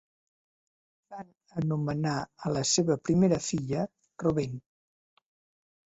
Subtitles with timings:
[1.15, 1.27] Van
[1.63, 2.15] anomenar
[2.47, 3.87] a la seva primera filla
[4.25, 4.61] Robin.